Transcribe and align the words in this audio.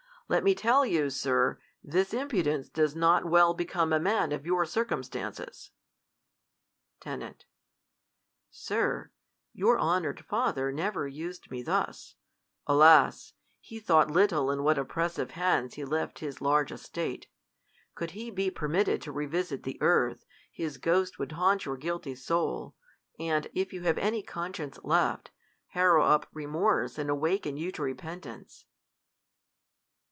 Let 0.31 0.45
me 0.45 0.55
teil 0.55 0.85
you, 0.89 1.09
Sir, 1.09 1.59
THE 1.83 2.05
COLUMBIAN 2.05 2.05
ORATOR. 2.05 2.05
SI 2.05 2.05
this 2.05 2.13
impudence 2.13 2.69
does 2.69 2.95
not 2.95 3.25
well 3.25 3.53
become 3.53 3.91
a 3.91 3.99
man 3.99 4.31
of 4.31 4.43
yoili' 4.43 4.65
circumstances. 4.69 5.71
Ten," 7.01 7.35
Sir, 8.49 9.11
your 9.51 9.77
honored 9.77 10.23
father 10.23 10.71
never 10.71 11.05
used 11.05 11.51
me 11.51 11.61
thus." 11.61 12.15
Alas! 12.65 13.33
he 13.59 13.81
little 13.81 14.15
thought 14.29 14.49
in 14.53 14.63
what 14.63 14.77
oppressi\7e 14.77 15.31
hands 15.31 15.73
he 15.73 15.83
leftvhis 15.83 16.39
large 16.39 16.71
estate. 16.71 17.27
Could 17.93 18.11
he 18.11 18.31
be 18.31 18.49
permit 18.49 18.85
ted 18.85 19.01
to 19.01 19.11
revisit 19.11 19.63
the 19.63 19.81
earth, 19.81 20.23
his 20.49 20.77
ghost 20.77 21.19
would 21.19 21.33
haunt 21.33 21.65
your 21.65 21.75
guilty 21.75 22.15
soul; 22.15 22.73
and, 23.19 23.49
if 23.53 23.73
you 23.73 23.81
have 23.81 23.97
any 23.97 24.23
conscience 24.23 24.79
left, 24.81 25.31
harrow 25.71 26.05
up 26.05 26.27
remorse, 26.31 26.97
and 26.97 27.09
awaken 27.09 27.57
you 27.57 27.69
to 27.73 27.81
repentance. 27.83 28.63